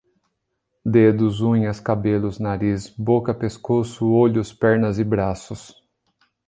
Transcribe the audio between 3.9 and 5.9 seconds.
olhos, pernas e braços